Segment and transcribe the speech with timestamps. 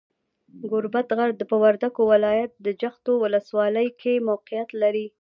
[0.69, 2.51] ګوربت غر، په وردګو ولایت،
[2.81, 5.05] جغتو ولسوالۍ کې موقیعت لري.